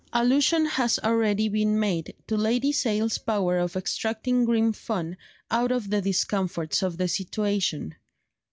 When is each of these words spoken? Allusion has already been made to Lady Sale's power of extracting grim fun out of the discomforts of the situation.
Allusion 0.13 0.65
has 0.65 0.97
already 0.97 1.47
been 1.47 1.79
made 1.79 2.15
to 2.25 2.35
Lady 2.35 2.71
Sale's 2.71 3.19
power 3.19 3.59
of 3.59 3.75
extracting 3.77 4.45
grim 4.45 4.73
fun 4.73 5.15
out 5.51 5.71
of 5.71 5.91
the 5.91 6.01
discomforts 6.01 6.81
of 6.81 6.97
the 6.97 7.07
situation. 7.07 7.93